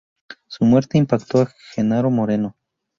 Su 0.47 0.65
muerte 0.65 0.97
impactó 0.97 1.41
a 1.41 1.51
Genaro 1.75 2.09
Moreno. 2.09 2.55